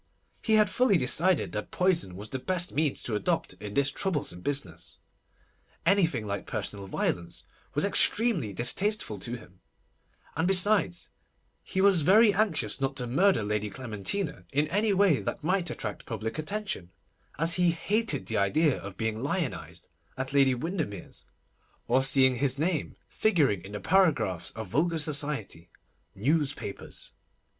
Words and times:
He 0.41 0.55
had 0.55 0.67
fully 0.67 0.97
decided 0.97 1.51
that 1.51 1.69
poison 1.69 2.15
was 2.15 2.29
the 2.29 2.39
best 2.39 2.71
means 2.73 3.03
to 3.03 3.13
adopt 3.15 3.53
in 3.59 3.75
this 3.75 3.91
troublesome 3.91 4.41
business. 4.41 4.97
Anything 5.85 6.25
like 6.25 6.47
personal 6.47 6.87
violence 6.87 7.43
was 7.75 7.85
extremely 7.85 8.51
distasteful 8.51 9.19
to 9.19 9.35
him, 9.37 9.59
and 10.35 10.47
besides, 10.47 11.11
he 11.61 11.81
was 11.81 12.01
very 12.01 12.33
anxious 12.33 12.81
not 12.81 12.95
to 12.95 13.05
murder 13.05 13.43
Lady 13.43 13.69
Clementina 13.69 14.45
in 14.51 14.67
any 14.69 14.91
way 14.91 15.19
that 15.19 15.43
might 15.43 15.69
attract 15.69 16.07
public 16.07 16.39
attention, 16.39 16.89
as 17.37 17.53
he 17.53 17.69
hated 17.69 18.25
the 18.25 18.37
idea 18.37 18.81
of 18.81 18.97
being 18.97 19.19
lionised 19.21 19.87
at 20.17 20.33
Lady 20.33 20.55
Windermere's, 20.55 21.25
or 21.87 22.03
seeing 22.03 22.37
his 22.37 22.57
name 22.57 22.95
figuring 23.07 23.61
in 23.63 23.73
the 23.73 23.79
paragraphs 23.79 24.49
of 24.55 24.69
vulgar 24.69 24.97
society—newspapers. 24.97 27.11